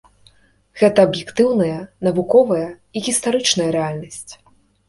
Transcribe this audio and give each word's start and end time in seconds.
Гэта 0.81 1.03
аб'ектыўная, 1.07 1.77
навуковая 2.09 2.65
і 2.65 2.97
гістарычная 3.09 3.69
рэальнасць. 3.77 4.31